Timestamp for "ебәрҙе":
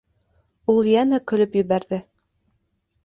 1.61-2.03